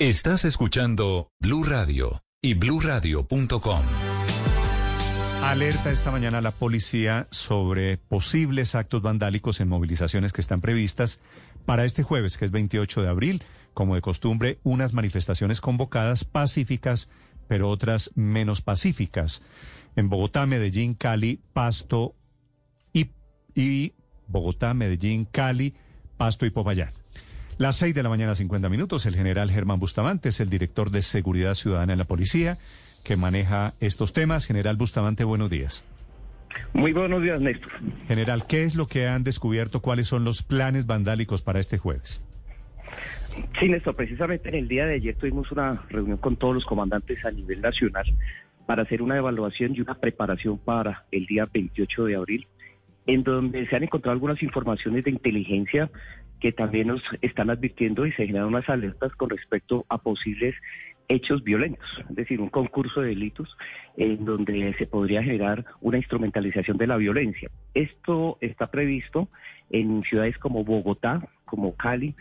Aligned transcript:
Estás 0.00 0.44
escuchando 0.44 1.32
Blue 1.40 1.64
Radio 1.64 2.22
y 2.40 2.54
bluradio.com. 2.54 3.80
Alerta 5.42 5.90
esta 5.90 6.12
mañana 6.12 6.40
la 6.40 6.52
policía 6.52 7.26
sobre 7.32 7.96
posibles 7.96 8.76
actos 8.76 9.02
vandálicos 9.02 9.60
en 9.60 9.66
movilizaciones 9.66 10.32
que 10.32 10.40
están 10.40 10.60
previstas 10.60 11.20
para 11.66 11.84
este 11.84 12.04
jueves, 12.04 12.38
que 12.38 12.44
es 12.44 12.52
28 12.52 13.02
de 13.02 13.08
abril. 13.08 13.42
Como 13.74 13.96
de 13.96 14.00
costumbre, 14.00 14.60
unas 14.62 14.92
manifestaciones 14.92 15.60
convocadas 15.60 16.22
pacíficas, 16.22 17.10
pero 17.48 17.68
otras 17.68 18.12
menos 18.14 18.60
pacíficas. 18.60 19.42
En 19.96 20.08
Bogotá, 20.08 20.46
Medellín, 20.46 20.94
Cali, 20.94 21.40
Pasto 21.52 22.14
y, 22.92 23.10
y 23.52 23.94
Bogotá, 24.28 24.74
Medellín, 24.74 25.24
Cali, 25.24 25.74
Pasto 26.16 26.46
y 26.46 26.50
Popayán. 26.50 26.97
Las 27.58 27.74
seis 27.74 27.92
de 27.92 28.04
la 28.04 28.08
mañana, 28.08 28.36
50 28.36 28.68
minutos, 28.68 29.04
el 29.04 29.16
general 29.16 29.50
Germán 29.50 29.80
Bustamante 29.80 30.28
es 30.28 30.38
el 30.38 30.48
director 30.48 30.92
de 30.92 31.02
Seguridad 31.02 31.54
Ciudadana 31.54 31.92
en 31.92 31.98
la 31.98 32.04
Policía 32.04 32.56
que 33.02 33.16
maneja 33.16 33.74
estos 33.80 34.12
temas. 34.12 34.46
General 34.46 34.76
Bustamante, 34.76 35.24
buenos 35.24 35.50
días. 35.50 35.84
Muy 36.72 36.92
buenos 36.92 37.20
días, 37.20 37.40
Néstor. 37.40 37.72
General, 38.06 38.46
¿qué 38.46 38.62
es 38.62 38.76
lo 38.76 38.86
que 38.86 39.08
han 39.08 39.24
descubierto? 39.24 39.80
¿Cuáles 39.80 40.06
son 40.06 40.22
los 40.22 40.44
planes 40.44 40.86
vandálicos 40.86 41.42
para 41.42 41.58
este 41.58 41.78
jueves? 41.78 42.24
Sí, 43.58 43.68
Néstor, 43.68 43.96
precisamente 43.96 44.50
en 44.50 44.54
el 44.54 44.68
día 44.68 44.86
de 44.86 44.94
ayer 44.94 45.16
tuvimos 45.16 45.50
una 45.50 45.82
reunión 45.88 46.18
con 46.18 46.36
todos 46.36 46.54
los 46.54 46.64
comandantes 46.64 47.24
a 47.24 47.32
nivel 47.32 47.60
nacional 47.60 48.04
para 48.66 48.82
hacer 48.82 49.02
una 49.02 49.16
evaluación 49.16 49.74
y 49.74 49.80
una 49.80 49.94
preparación 49.94 50.58
para 50.58 51.06
el 51.10 51.26
día 51.26 51.48
28 51.52 52.04
de 52.04 52.14
abril, 52.14 52.46
en 53.08 53.24
donde 53.24 53.66
se 53.66 53.74
han 53.74 53.82
encontrado 53.82 54.12
algunas 54.12 54.40
informaciones 54.44 55.02
de 55.02 55.10
inteligencia 55.10 55.90
que 56.40 56.52
también 56.52 56.88
nos 56.88 57.02
están 57.20 57.50
advirtiendo 57.50 58.06
y 58.06 58.12
se 58.12 58.26
generan 58.26 58.48
unas 58.48 58.68
alertas 58.68 59.12
con 59.14 59.30
respecto 59.30 59.84
a 59.88 59.98
posibles 59.98 60.54
hechos 61.08 61.42
violentos, 61.42 61.88
es 62.10 62.16
decir, 62.16 62.40
un 62.40 62.50
concurso 62.50 63.00
de 63.00 63.08
delitos 63.08 63.56
en 63.96 64.24
donde 64.24 64.74
se 64.74 64.86
podría 64.86 65.22
generar 65.22 65.64
una 65.80 65.96
instrumentalización 65.96 66.76
de 66.76 66.86
la 66.86 66.96
violencia. 66.96 67.50
Esto 67.74 68.36
está 68.40 68.70
previsto 68.70 69.28
en 69.70 70.02
ciudades 70.02 70.36
como 70.38 70.64
Bogotá, 70.64 71.26
como 71.46 71.74
Cali, 71.74 72.14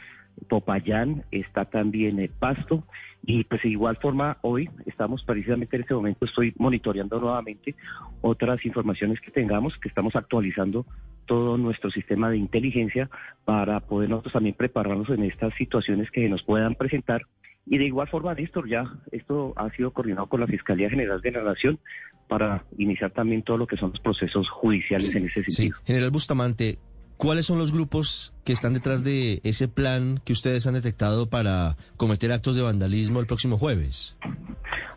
Popayán, 0.48 1.24
está 1.32 1.66
también 1.66 2.20
el 2.20 2.30
Pasto 2.30 2.84
y 3.24 3.44
pues 3.44 3.62
de 3.64 3.70
igual 3.70 3.98
forma 3.98 4.38
hoy 4.42 4.70
estamos 4.86 5.24
precisamente 5.24 5.76
en 5.76 5.82
este 5.82 5.96
momento 5.96 6.26
estoy 6.26 6.54
monitoreando 6.58 7.20
nuevamente 7.20 7.76
otras 8.22 8.64
informaciones 8.66 9.20
que 9.20 9.32
tengamos, 9.32 9.78
que 9.80 9.90
estamos 9.90 10.16
actualizando 10.16 10.86
todo 11.28 11.58
nuestro 11.58 11.92
sistema 11.92 12.32
de 12.32 12.38
inteligencia 12.38 13.10
para 13.46 13.80
poder 13.82 14.10
nosotros 14.10 14.34
también 14.34 14.56
prepararnos 14.56 15.10
en 15.10 15.24
estas 15.24 15.54
situaciones 15.56 16.10
que 16.10 16.28
nos 16.28 16.42
puedan 16.42 16.74
presentar. 16.74 17.22
Y 17.68 17.78
de 17.78 17.86
igual 17.86 18.08
forma, 18.08 18.34
Néstor, 18.34 18.68
ya 18.68 18.86
esto 19.12 19.54
ha 19.58 19.70
sido 19.76 19.92
coordinado 19.92 20.28
con 20.28 20.40
la 20.40 20.48
Fiscalía 20.48 20.90
General 20.90 21.22
de 21.22 21.32
la 21.32 21.44
Nación 21.44 21.80
para 22.28 22.64
iniciar 22.78 23.12
también 23.12 23.44
todo 23.44 23.58
lo 23.58 23.68
que 23.68 23.78
son 23.78 23.92
los 23.92 24.00
procesos 24.00 24.50
judiciales 24.50 25.14
en 25.16 25.26
ese 25.26 25.44
sentido. 25.44 25.78
Sí. 25.78 25.84
General 25.86 26.10
Bustamante, 26.10 26.80
¿cuáles 27.18 27.46
son 27.46 27.60
los 27.60 27.74
grupos 27.74 28.34
que 28.46 28.54
están 28.54 28.74
detrás 28.74 29.04
de 29.04 29.42
ese 29.44 29.68
plan 29.68 30.22
que 30.24 30.34
ustedes 30.34 30.66
han 30.66 30.76
detectado 30.76 31.30
para 31.30 31.76
cometer 31.98 32.32
actos 32.32 32.56
de 32.56 32.62
vandalismo 32.62 33.20
el 33.20 33.28
próximo 33.28 33.58
jueves? 33.58 34.18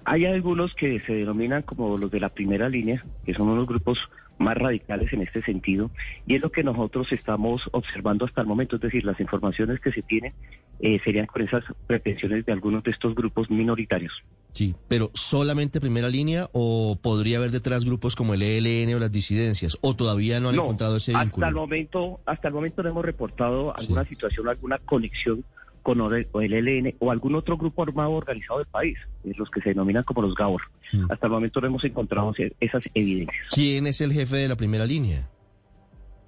Hay 0.05 0.25
algunos 0.25 0.75
que 0.75 1.01
se 1.01 1.13
denominan 1.13 1.63
como 1.63 1.99
los 1.99 2.11
de 2.11 2.21
la 2.21 2.29
primera 2.29 2.69
línea, 2.69 3.05
que 3.25 3.35
son 3.35 3.49
unos 3.49 3.67
grupos 3.67 3.99
más 4.41 4.57
radicales 4.57 5.13
en 5.13 5.23
este 5.23 5.43
sentido, 5.43 5.91
y 6.27 6.35
es 6.35 6.43
lo 6.43 6.51
que 6.51 6.65
nosotros 6.65 7.13
estamos 7.13 7.63
observando 7.73 8.25
hasta 8.25 8.41
el 8.41 8.47
momento, 8.47 8.77
es 8.77 8.83
decir, 8.83 9.05
las 9.05 9.21
informaciones 9.21 9.81
que 9.81 9.93
se 9.93 10.03
tienen 10.03 10.33
eh, 10.81 10.99
serían 11.05 11.27
con 11.27 11.43
esas 11.43 11.63
pretensiones 11.87 12.47
de 12.47 12.53
algunos 12.53 12.83
de 12.83 12.91
estos 12.91 13.15
grupos 13.15 13.51
minoritarios. 13.51 14.13
Sí, 14.53 14.75
pero 14.89 15.11
solamente 15.15 15.81
primera 15.81 16.09
línea 16.09 16.49
o 16.53 16.99
podría 17.01 17.39
haber 17.39 17.51
detrás 17.51 17.85
grupos 17.85 18.17
como 18.17 18.35
el 18.35 18.43
ELN 18.43 18.95
o 18.95 18.99
las 18.99 19.13
disidencias, 19.13 19.77
o 19.83 19.95
todavía 19.95 20.41
no 20.41 20.49
han 20.49 20.55
encontrado 20.55 20.97
ese 20.97 21.13
vínculo. 21.13 21.47
Hasta 21.47 21.49
el 21.49 21.55
momento, 21.55 22.21
hasta 22.25 22.49
el 22.49 22.55
momento 22.55 22.83
no 22.83 22.89
hemos 22.89 23.05
reportado 23.05 23.77
alguna 23.77 24.05
sí. 24.05 24.11
situación, 24.11 24.49
alguna 24.49 24.79
conexión 24.79 25.45
con 25.83 26.01
el 26.43 26.53
ELN 26.53 26.95
o 26.99 27.11
algún 27.11 27.35
otro 27.35 27.57
grupo 27.57 27.83
armado 27.83 28.13
organizado 28.13 28.59
del 28.59 28.69
país, 28.69 28.99
los 29.25 29.51
que 29.51 29.61
se 29.61 29.71
denominan 29.71 30.05
como 30.05 30.23
los 30.23 30.35
GAOR. 30.35 30.63
Mm. 30.93 31.11
Hasta 31.11 31.27
el 31.27 31.33
momento 31.33 31.61
no 31.61 31.67
hemos 31.67 31.85
encontrado 31.85 32.33
esas 32.61 32.85
evidencias. 32.95 33.47
¿Quién 33.51 33.87
es 33.87 34.01
el 34.01 34.13
jefe 34.13 34.37
de 34.37 34.49
la 34.49 34.57
primera 34.57 34.87
línea? 34.87 35.29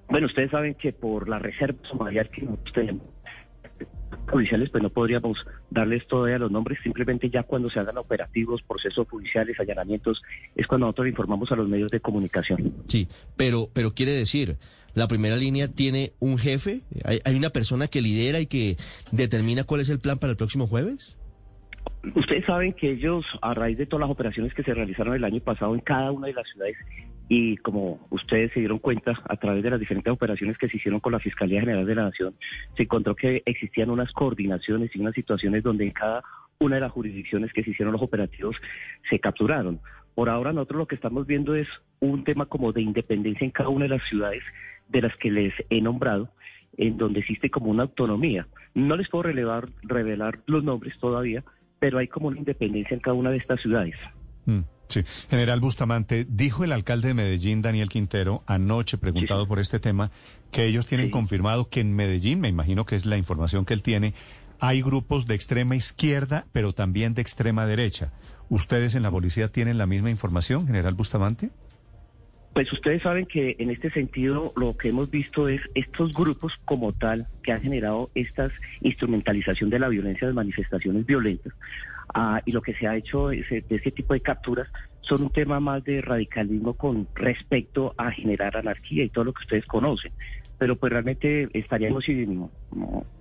Bueno, 0.09 0.27
ustedes 0.27 0.51
saben 0.51 0.75
que 0.75 0.93
por 0.93 1.29
la 1.29 1.39
reserva 1.39 1.79
sumarial 1.85 2.29
que 2.31 2.43
nosotros 2.43 2.75
tenemos, 2.75 3.03
judiciales, 4.31 4.71
pues 4.71 4.83
no 4.83 4.91
podríamos 4.91 5.39
darles 5.71 6.07
todavía 6.07 6.39
los 6.39 6.51
nombres, 6.51 6.79
simplemente 6.83 7.31
ya 7.31 7.43
cuando 7.43 7.71
se 7.71 7.79
hagan 7.81 7.99
operativos, 7.99 8.63
procesos 8.63 9.09
judiciales, 9.09 9.59
allanamientos, 9.59 10.23
es 10.55 10.67
cuando 10.67 10.87
nosotros 10.87 11.09
informamos 11.09 11.51
a 11.53 11.57
los 11.57 11.69
medios 11.69 11.91
de 11.91 12.01
comunicación. 12.01 12.75
Sí, 12.87 13.09
pero, 13.37 13.69
pero 13.73 13.95
quiere 13.95 14.13
decir, 14.13 14.57
la 14.95 15.09
primera 15.09 15.37
línea 15.37 15.69
tiene 15.69 16.13
un 16.21 16.39
jefe, 16.39 16.83
¿Hay, 17.05 17.35
una 17.35 17.51
persona 17.51 17.89
que 17.89 18.03
lidera 18.03 18.41
y 18.41 18.47
que 18.47 18.77
determina 19.11 19.65
cuál 19.65 19.81
es 19.81 19.91
el 19.91 20.01
plan 20.01 20.19
para 20.19 20.33
el 20.33 20.37
próximo 20.37 20.67
jueves. 20.67 21.17
Ustedes 22.15 22.45
saben 22.45 22.73
que 22.73 22.91
ellos, 22.91 23.25
a 23.41 23.55
raíz 23.55 23.79
de 23.79 23.87
todas 23.87 24.03
las 24.03 24.11
operaciones 24.11 24.53
que 24.55 24.63
se 24.63 24.75
realizaron 24.75 25.15
el 25.15 25.25
año 25.25 25.41
pasado 25.41 25.75
en 25.75 25.81
cada 25.81 26.11
una 26.11 26.27
de 26.27 26.35
las 26.35 26.49
ciudades, 26.49 26.77
y 27.29 27.57
como 27.59 28.07
ustedes 28.11 28.53
se 28.53 28.61
dieron 28.61 28.79
cuenta 28.79 29.19
a 29.29 29.37
través 29.37 29.63
de 29.63 29.71
las 29.71 29.81
diferentes 29.81 30.13
operaciones 30.13 30.59
que 30.59 30.69
se 30.69 30.77
hicieron 30.77 31.01
con 31.01 31.13
la 31.13 31.21
Fiscalía 31.21 31.61
General 31.61 31.87
de 31.87 31.95
la 31.95 32.05
Nación, 32.05 32.35
se 32.77 32.83
encontró 32.83 33.15
que 33.15 33.43
existían 33.47 33.91
unas 33.91 34.13
coordinaciones 34.13 34.91
y 34.95 35.01
unas 35.01 35.15
situaciones 35.15 35.63
donde 35.63 35.85
en 35.85 35.93
cada 35.93 36.23
una 36.59 36.77
de 36.77 36.83
las 36.83 36.93
jurisdicciones 36.93 37.53
que 37.53 37.65
se 37.65 37.71
hicieron 37.71 37.93
los 37.93 38.03
operativos 38.03 38.57
se 39.09 39.19
capturaron. 39.19 39.81
Por 40.15 40.29
ahora 40.29 40.53
nosotros 40.53 40.81
lo 40.81 40.87
que 40.87 40.95
estamos 40.95 41.27
viendo 41.27 41.55
es 41.55 41.69
un 42.01 42.25
tema 42.25 42.47
como 42.47 42.73
de 42.73 42.83
independencia 42.83 43.45
en 43.45 43.51
cada 43.51 43.71
una 43.71 43.85
de 43.85 43.97
las 43.97 44.09
ciudades 44.09 44.43
de 44.93 45.03
las 45.03 45.17
que 45.17 45.31
les 45.31 45.53
he 45.71 45.81
nombrado, 45.81 46.29
en 46.77 46.97
donde 46.97 47.21
existe 47.21 47.51
como 47.51 47.71
una 47.71 47.85
autonomía. 47.85 48.47
No 48.75 48.97
les 48.97 49.09
puedo 49.09 49.25
relevar, 49.25 49.69
revelar 49.83 50.41
los 50.47 50.63
nombres 50.63 50.95
todavía, 51.01 51.43
pero 51.79 51.99
hay 51.99 52.09
como 52.09 52.29
una 52.29 52.39
independencia 52.39 52.95
en 52.95 53.01
cada 53.01 53.15
una 53.15 53.31
de 53.31 53.39
estas 53.39 53.61
ciudades. 53.61 53.97
Mm, 54.47 54.61
sí. 54.89 55.03
General 55.29 55.61
Bustamante, 55.61 56.27
dijo 56.29 56.65
el 56.65 56.73
alcalde 56.73 57.09
de 57.09 57.15
Medellín, 57.15 57.63
Daniel 57.63 57.89
Quintero, 57.89 58.43
anoche 58.47 58.99
preguntado 58.99 59.41
sí, 59.41 59.45
sí. 59.45 59.49
por 59.49 59.59
este 59.59 59.81
tema, 59.81 60.11
que 60.51 60.67
ellos 60.67 60.87
tienen 60.87 61.07
sí. 61.07 61.13
confirmado 61.13 61.69
que 61.69 61.81
en 61.81 61.95
Medellín, 61.95 62.41
me 62.41 62.49
imagino 62.49 62.87
que 62.87 62.97
es 62.97 63.05
la 63.05 63.17
información 63.17 63.65
que 63.65 63.75
él 63.75 63.83
tiene, 63.83 64.15
hay 64.61 64.81
grupos 64.81 65.27
de 65.27 65.35
extrema 65.35 65.75
izquierda, 65.75 66.47
pero 66.53 66.73
también 66.73 67.15
de 67.15 67.23
extrema 67.23 67.67
derecha. 67.67 68.13
¿Ustedes 68.49 68.95
en 68.95 69.03
la 69.03 69.11
policía 69.11 69.49
tienen 69.49 69.79
la 69.79 69.87
misma 69.87 70.11
información, 70.11 70.67
general 70.67 70.95
Bustamante? 70.95 71.51
Pues 72.53 72.71
ustedes 72.71 73.03
saben 73.03 73.25
que 73.25 73.57
en 73.59 73.71
este 73.71 73.91
sentido 73.91 74.53
lo 74.57 74.77
que 74.77 74.89
hemos 74.89 75.11
visto 75.11 75.49
es 75.49 75.63
estos 75.75 76.13
grupos 76.13 76.53
como 76.67 76.93
tal 76.93 77.27
que 77.43 77.53
han 77.53 77.63
generado 77.63 78.11
esta 78.15 78.51
instrumentalización 78.83 79.71
de 79.71 79.79
la 79.79 79.89
violencia 79.89 80.27
de 80.27 80.35
manifestaciones 80.35 81.07
violentas. 81.07 81.53
Uh, 82.15 82.41
y 82.45 82.53
lo 82.53 82.61
que 82.61 82.75
se 82.75 82.87
ha 82.87 82.95
hecho 82.95 83.31
es, 83.31 83.49
de 83.49 83.65
este 83.71 83.91
tipo 83.91 84.13
de 84.13 84.21
capturas 84.21 84.69
son 85.01 85.23
un 85.23 85.31
tema 85.31 85.61
más 85.61 85.83
de 85.85 86.03
radicalismo 86.03 86.75
con 86.75 87.09
respecto 87.15 87.95
a 87.97 88.11
generar 88.11 88.55
anarquía 88.57 89.05
y 89.05 89.09
todo 89.09 89.25
lo 89.25 89.33
que 89.33 89.45
ustedes 89.45 89.65
conocen 89.65 90.13
pero 90.63 90.77
pues 90.77 90.93
realmente 90.93 91.49
estaríamos 91.55 92.09
en, 92.09 92.49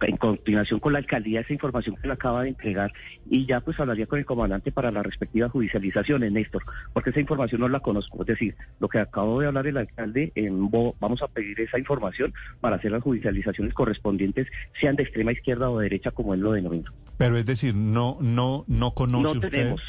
en, 0.02 0.18
continuación 0.18 0.80
con 0.80 0.94
la 0.94 1.00
alcaldía 1.00 1.42
esa 1.42 1.54
información 1.54 1.96
que 1.96 2.06
le 2.06 2.14
acaba 2.14 2.44
de 2.44 2.50
entregar 2.50 2.94
y 3.32 3.48
ya 3.48 3.62
pues 3.62 3.80
hablaría 3.80 4.06
con 4.06 4.20
el 4.20 4.26
comandante 4.26 4.72
para 4.72 4.92
las 4.92 5.04
respectivas 5.04 5.50
judicializaciones, 5.50 6.32
Néstor, 6.32 6.62
porque 6.94 7.10
esa 7.10 7.20
información 7.20 7.62
no 7.62 7.68
la 7.68 7.80
conozco. 7.80 8.22
Es 8.22 8.28
decir, 8.28 8.56
lo 8.80 8.88
que 8.88 9.00
acabo 9.00 9.40
de 9.40 9.48
hablar 9.48 9.66
el 9.66 9.78
alcalde, 9.78 10.32
en 10.36 10.70
Bo, 10.70 10.94
vamos 11.00 11.24
a 11.24 11.28
pedir 11.30 11.60
esa 11.62 11.80
información 11.80 12.32
para 12.60 12.76
hacer 12.76 12.92
las 12.92 13.02
judicializaciones 13.02 13.74
correspondientes, 13.74 14.46
sean 14.80 14.96
de 14.96 15.02
extrema 15.02 15.32
izquierda 15.32 15.72
o 15.72 15.80
derecha, 15.80 16.12
como 16.12 16.36
él 16.36 16.42
lo 16.42 16.52
denomina. 16.52 16.94
Pero 17.18 17.38
es 17.38 17.46
decir, 17.48 17.74
no, 17.74 18.20
no, 18.22 18.66
no 18.68 18.94
conoce 18.94 19.24
no 19.24 19.32
usted. 19.32 19.50
Tenemos. 19.50 19.82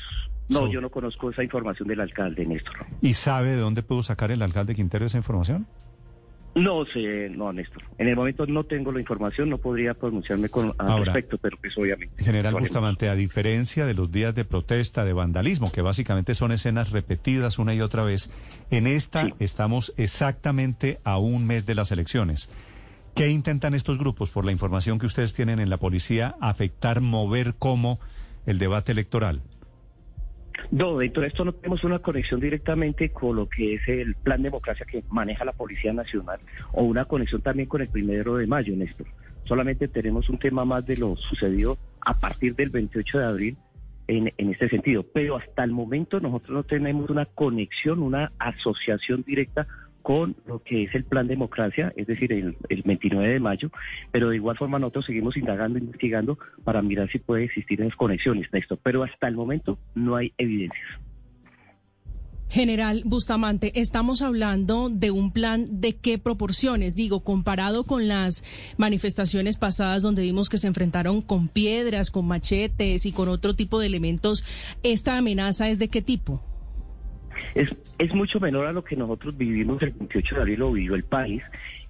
No, 0.49 0.73
yo 0.73 0.81
no 0.81 0.89
conozco 0.89 1.29
esa 1.29 1.45
información 1.45 1.87
del 1.87 2.01
alcalde, 2.01 2.47
Néstor. 2.47 2.87
¿Y 3.03 3.13
sabe 3.13 3.51
de 3.51 3.59
dónde 3.59 3.83
pudo 3.83 4.03
sacar 4.03 4.31
el 4.31 4.41
alcalde 4.41 4.75
Quintero 4.75 5.05
esa 5.05 5.19
información? 5.19 5.67
No 6.55 6.85
sé, 6.85 7.31
no, 7.31 7.51
Néstor. 7.53 7.83
En 7.97 8.09
el 8.09 8.17
momento 8.17 8.45
no 8.47 8.65
tengo 8.65 8.93
la 8.93 9.01
información, 9.01 9.49
no 9.49 9.57
podría 9.57 9.95
pronunciarme 9.95 10.51
con, 10.51 10.75
al 10.79 10.91
Ahora, 10.91 11.05
respecto, 11.05 11.39
pero 11.39 11.57
pues 11.59 11.77
obviamente. 11.79 12.23
General 12.23 12.55
Bustamante, 12.55 13.09
a 13.09 13.15
diferencia 13.15 13.87
de 13.87 13.95
los 13.95 14.13
días 14.13 14.35
de 14.35 14.45
protesta, 14.45 15.05
de 15.05 15.15
vandalismo, 15.15 15.73
que 15.73 15.81
básicamente 15.81 16.35
son 16.35 16.53
escenas 16.53 16.91
repetidas 16.91 17.59
una 17.59 17.75
y 17.75 17.81
otra 17.81 18.03
vez, 18.03 18.31
en 18.71 18.87
esta 18.87 19.27
sí. 19.27 19.35
estamos 19.39 19.95
exactamente 19.97 21.01
a 21.05 21.17
un 21.17 21.47
mes 21.47 21.65
de 21.65 21.75
las 21.75 21.91
elecciones. 21.91 22.51
¿Qué 23.15 23.29
intentan 23.29 23.75
estos 23.75 23.99
grupos, 23.99 24.31
por 24.31 24.45
la 24.45 24.53
información 24.53 24.99
que 24.99 25.07
ustedes 25.07 25.33
tienen 25.33 25.59
en 25.59 25.71
la 25.71 25.79
policía, 25.79 26.35
afectar, 26.41 27.01
mover 27.01 27.55
como 27.55 27.99
el 28.47 28.59
debate 28.59 28.93
electoral? 28.93 29.43
No, 30.73 30.97
dentro 30.97 31.21
de 31.21 31.29
esto 31.29 31.45
no 31.45 31.53
tenemos 31.53 31.85
una 31.85 31.99
conexión 31.99 32.41
directamente 32.41 33.11
con 33.11 33.37
lo 33.37 33.47
que 33.47 33.75
es 33.75 33.87
el 33.89 34.15
plan 34.15 34.43
democracia 34.43 34.87
que 34.91 35.05
maneja 35.11 35.45
la 35.45 35.53
Policía 35.53 35.93
Nacional 35.93 36.41
o 36.73 36.83
una 36.83 37.05
conexión 37.05 37.43
también 37.43 37.69
con 37.69 37.83
el 37.83 37.89
primero 37.89 38.37
de 38.37 38.47
mayo, 38.47 38.75
Néstor. 38.75 39.07
Solamente 39.45 39.87
tenemos 39.87 40.31
un 40.31 40.39
tema 40.39 40.65
más 40.65 40.87
de 40.87 40.97
lo 40.97 41.15
sucedido 41.17 41.77
a 42.01 42.19
partir 42.19 42.55
del 42.55 42.71
28 42.71 43.19
de 43.19 43.25
abril 43.27 43.57
en, 44.07 44.33
en 44.39 44.51
este 44.51 44.71
sentido. 44.71 45.05
Pero 45.13 45.37
hasta 45.37 45.63
el 45.63 45.73
momento 45.73 46.21
nosotros 46.21 46.51
no 46.51 46.63
tenemos 46.63 47.11
una 47.11 47.27
conexión, 47.27 47.99
una 47.99 48.33
asociación 48.39 49.25
directa 49.25 49.67
con 50.03 50.37
lo 50.47 50.63
que 50.63 50.85
es 50.85 50.95
el 50.95 51.05
plan 51.05 51.27
democracia, 51.27 51.93
es 51.97 52.07
decir, 52.07 52.33
el, 52.33 52.57
el 52.69 52.83
29 52.83 53.29
de 53.29 53.41
mayo, 53.41 53.71
pero 54.11 54.29
de 54.29 54.37
igual 54.37 54.57
forma 54.57 54.79
nosotros 54.79 55.07
seguimos 55.07 55.37
indagando, 55.37 55.79
investigando 55.79 56.39
para 56.65 56.83
mirar 56.83 57.11
si 57.11 57.19
puede 57.19 57.45
existir 57.45 57.81
esas 57.81 57.97
conexiones, 57.97 58.53
Néstor, 58.53 58.79
pero 58.83 59.03
hasta 59.05 59.29
el 59.29 59.37
momento 59.37 59.79
no 59.95 60.17
hay 60.17 60.33
evidencias. 60.39 61.01
General 62.53 63.01
Bustamante, 63.07 63.73
estamos 63.81 64.21
hablando 64.21 64.91
de 64.91 65.11
un 65.11 65.33
plan 65.33 65.81
de 65.81 65.97
qué 65.97 66.19
proporciones, 66.19 66.95
digo, 66.95 67.21
comparado 67.21 67.85
con 67.85 68.09
las 68.09 68.45
manifestaciones 68.77 69.57
pasadas 69.57 70.03
donde 70.03 70.21
vimos 70.21 70.51
que 70.51 70.59
se 70.59 70.67
enfrentaron 70.67 71.23
con 71.23 71.49
piedras, 71.49 72.11
con 72.11 72.27
machetes 72.27 73.07
y 73.07 73.13
con 73.13 73.31
otro 73.31 73.57
tipo 73.57 73.81
de 73.81 73.87
elementos, 73.87 74.45
¿esta 74.83 75.17
amenaza 75.17 75.71
es 75.71 75.79
de 75.79 75.89
qué 75.89 76.03
tipo? 76.03 76.43
Es, 77.55 77.71
es 77.99 78.15
mucho 78.15 78.41
menor 78.41 78.67
a 78.67 78.73
lo 78.73 78.85
que 78.85 78.97
nosotros 78.97 79.37
vivimos 79.37 79.83
el 79.83 79.91
28 79.91 80.35
de 80.35 80.41
abril, 80.41 80.59
lo 80.61 80.73
vivió 80.73 80.95
el 80.95 81.05
país, 81.05 81.43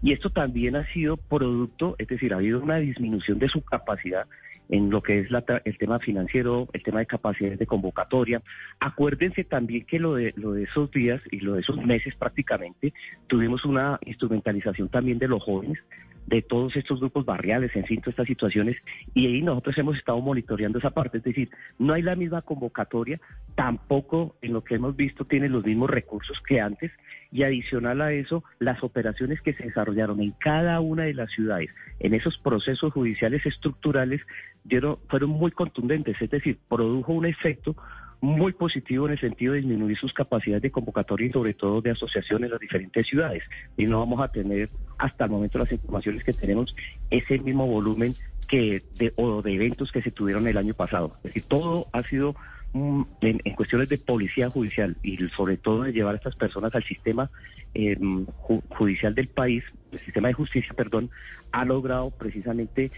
y 0.03 0.13
esto 0.13 0.31
también 0.31 0.77
ha 0.77 0.87
sido 0.93 1.17
producto, 1.17 1.95
es 1.99 2.09
decir, 2.09 2.33
ha 2.33 2.37
habido 2.37 2.61
una 2.61 2.77
disminución 2.77 3.39
de 3.39 3.49
su 3.49 3.63
capacidad 3.63 4.27
en 4.69 4.91
lo 4.91 5.03
que 5.03 5.21
es 5.21 5.31
la, 5.31 5.45
el 5.65 5.79
tema 5.79 5.99
financiero, 5.99 6.69
el 6.73 6.83
tema 6.83 7.01
de 7.01 7.07
capacidades 7.07 7.59
de 7.59 7.67
convocatoria. 7.67 8.43
Acuérdense 8.81 9.45
también 9.45 9.85
que 9.85 9.99
lo 9.99 10.15
de, 10.15 10.33
lo 10.37 10.53
de 10.53 10.65
esos 10.65 10.91
días 10.91 11.21
y 11.31 11.41
lo 11.41 11.55
de 11.55 11.61
esos 11.61 11.77
meses 11.85 12.15
prácticamente, 12.15 12.93
tuvimos 13.27 13.65
una 13.65 13.99
instrumentalización 14.07 14.89
también 14.89 15.19
de 15.19 15.29
los 15.29 15.43
jóvenes, 15.43 15.79
de 16.27 16.41
todos 16.41 16.77
estos 16.77 17.01
grupos 17.01 17.25
barriales, 17.25 17.75
en 17.75 17.85
fin, 17.85 18.01
todas 18.01 18.13
estas 18.13 18.29
situaciones, 18.29 18.77
y 19.13 19.27
ahí 19.27 19.43
nosotros 19.43 19.77
hemos 19.79 19.97
estado 19.97 20.21
monitoreando 20.21 20.79
esa 20.79 20.91
parte, 20.91 21.19
es 21.19 21.25
decir, 21.25 21.51
no 21.79 21.95
hay 21.95 22.03
la 22.03 22.15
misma 22.15 22.43
convocatoria, 22.43 23.21
tampoco 23.55 24.37
en 24.41 24.53
lo 24.53 24.63
que 24.63 24.77
hemos 24.77 24.97
visto 24.97 25.25
tiene 25.25 25.49
los 25.49 25.65
mismos 25.65 25.91
recursos 25.91 26.41
que 26.47 26.61
antes, 26.61 26.93
y 27.33 27.43
adicional 27.45 28.03
a 28.03 28.13
eso, 28.13 28.45
las 28.59 28.83
operaciones 28.85 29.41
que 29.41 29.55
se 29.55 29.65
desarrollaron 29.65 30.21
en 30.21 30.33
cada 30.33 30.79
una 30.81 31.05
de 31.05 31.15
las 31.15 31.31
ciudades, 31.31 31.71
en 31.99 32.15
esos 32.15 32.37
procesos 32.39 32.93
judiciales 32.93 33.45
estructurales, 33.47 34.21
dieron, 34.65 34.99
fueron 35.09 35.31
muy 35.31 35.51
contundentes, 35.51 36.21
es 36.21 36.31
decir, 36.31 36.59
produjo 36.69 37.13
un 37.13 37.25
efecto 37.25 37.75
muy 38.21 38.53
positivo 38.53 39.07
en 39.07 39.13
el 39.13 39.21
sentido 39.21 39.53
de 39.53 39.61
disminuir 39.61 39.99
sus 39.99 40.13
capacidades 40.13 40.63
de 40.63 40.71
convocatoria 40.71 41.27
y 41.27 41.33
sobre 41.33 41.55
todo 41.55 41.81
de 41.81 41.91
asociación 41.91 42.45
en 42.45 42.51
las 42.51 42.61
diferentes 42.61 43.05
ciudades. 43.05 43.43
Y 43.77 43.87
no 43.87 43.99
vamos 43.99 44.21
a 44.21 44.29
tener 44.29 44.71
hasta 44.97 45.25
el 45.25 45.31
momento 45.31 45.59
las 45.59 45.73
informaciones 45.73 46.23
que 46.23 46.33
tenemos 46.33 46.75
ese 47.11 47.39
mismo 47.41 47.67
volumen 47.67 48.15
que 48.47 48.83
de, 48.97 49.13
o 49.17 49.43
de 49.43 49.55
eventos 49.55 49.91
que 49.91 50.03
se 50.03 50.13
tuvieron 50.13 50.47
el 50.47 50.57
año 50.57 50.73
pasado. 50.73 51.15
Es 51.17 51.23
decir, 51.35 51.43
todo 51.49 51.89
ha 51.93 52.05
sido 52.05 52.37
en, 52.75 53.07
en, 53.21 53.55
cuestiones 53.55 53.89
de 53.89 53.99
policía 53.99 54.49
judicial 54.51 54.97
y 55.03 55.17
sobre 55.37 55.57
todo 55.57 55.83
de 55.83 55.93
llevar 55.93 56.15
a 56.15 56.17
estas 56.17 56.37
personas 56.37 56.75
al 56.75 56.85
sistema 56.85 57.31
eh, 57.75 57.97
ju 57.99 58.63
judicial 58.71 59.15
del 59.15 59.29
país, 59.29 59.65
el 59.93 60.01
sistema 60.01 60.29
de 60.29 60.35
justicia, 60.35 60.73
perdón, 60.75 61.11
ha 61.53 61.65
logrado 61.65 62.11
precisamente 62.11 62.91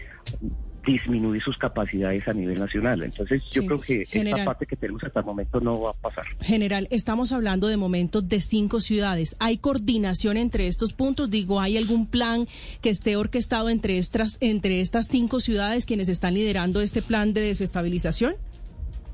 disminuir 0.85 1.41
sus 1.41 1.57
capacidades 1.57 2.27
a 2.27 2.33
nivel 2.33 2.55
nacional. 2.57 3.01
Entonces, 3.03 3.43
yo 3.49 3.65
creo 3.65 3.79
que 3.79 4.05
general, 4.05 4.39
esta 4.39 4.51
parte 4.51 4.65
que 4.65 4.75
tenemos 4.75 5.03
hasta 5.03 5.21
el 5.21 5.25
momento 5.25 5.59
no 5.59 5.81
va 5.81 5.91
a 5.91 5.93
pasar. 5.93 6.25
General, 6.41 6.87
estamos 6.91 7.31
hablando 7.31 7.67
de 7.67 7.77
momentos 7.77 8.27
de 8.29 8.39
cinco 8.39 8.79
ciudades. 8.79 9.35
¿Hay 9.39 9.57
coordinación 9.57 10.37
entre 10.37 10.67
estos 10.67 10.93
puntos? 10.93 11.29
Digo, 11.29 11.59
¿hay 11.59 11.77
algún 11.77 12.05
plan 12.07 12.47
que 12.81 12.91
esté 12.91 13.15
orquestado 13.15 13.69
entre 13.69 13.97
estas, 13.97 14.37
entre 14.41 14.79
estas 14.79 15.07
cinco 15.07 15.39
ciudades 15.39 15.85
quienes 15.85 16.07
están 16.07 16.35
liderando 16.35 16.81
este 16.81 17.01
plan 17.01 17.33
de 17.33 17.41
desestabilización? 17.41 18.35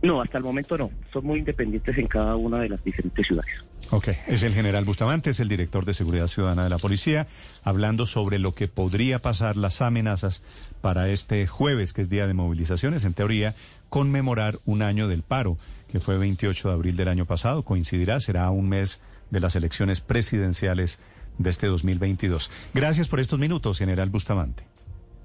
No, 0.02 0.22
hasta 0.22 0.38
el 0.38 0.44
momento 0.44 0.78
no. 0.78 0.90
Son 1.14 1.26
muy 1.26 1.40
independientes 1.40 1.98
en 1.98 2.08
cada 2.08 2.36
una 2.36 2.60
de 2.60 2.70
las 2.70 2.84
diferentes 2.84 3.28
ciudades. 3.28 3.52
Ok, 3.92 4.10
es 4.28 4.42
el 4.44 4.54
general 4.54 4.86
Bustamante, 4.86 5.30
es 5.30 5.40
el 5.40 5.48
director 5.48 5.86
de 5.86 5.94
Seguridad 5.94 6.28
Ciudadana 6.28 6.64
de 6.64 6.70
la 6.70 6.78
Policía, 6.78 7.28
hablando 7.64 8.06
sobre 8.06 8.40
lo 8.40 8.54
que 8.56 8.68
podría 8.68 9.20
pasar, 9.20 9.58
las 9.58 9.82
amenazas 9.82 10.44
para 10.82 11.10
este 11.10 11.46
jueves, 11.46 11.94
que 11.94 12.02
es 12.02 12.10
día 12.10 12.26
de 12.26 12.34
movilizaciones, 12.34 13.06
en 13.06 13.14
teoría, 13.14 13.54
conmemorar 13.90 14.58
un 14.66 14.82
año 14.82 15.08
del 15.08 15.24
paro, 15.24 15.58
que 15.92 16.00
fue 16.00 16.18
28 16.18 16.70
de 16.70 16.74
abril 16.74 16.96
del 16.96 17.10
año 17.10 17.26
pasado, 17.26 17.64
coincidirá, 17.64 18.20
será 18.20 18.50
un 18.50 18.70
mes 18.70 19.02
de 19.30 19.40
las 19.40 19.56
elecciones 19.56 20.02
presidenciales 20.02 21.00
de 21.38 21.50
este 21.50 21.68
2022. 21.68 22.50
Gracias 22.74 23.08
por 23.08 23.20
estos 23.20 23.40
minutos, 23.40 23.78
general 23.80 24.10
Bustamante. 24.10 24.64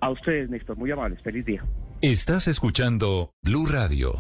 A 0.00 0.10
ustedes, 0.10 0.50
Néstor, 0.50 0.76
muy 0.76 0.90
amables, 0.90 1.22
feliz 1.22 1.44
día. 1.46 1.64
Estás 2.02 2.48
escuchando 2.48 3.32
Blue 3.42 3.66
Radio. 3.66 4.12